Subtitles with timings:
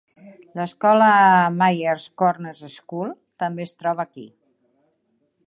[0.59, 1.09] L'escola
[1.57, 3.13] Myers Corners School
[3.45, 4.27] també es troba aquí.